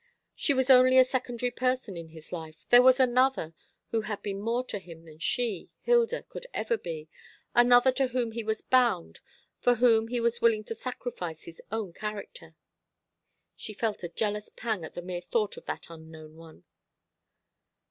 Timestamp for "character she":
11.93-13.75